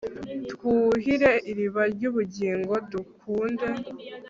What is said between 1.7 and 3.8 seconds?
ry'ubugingo, dukunde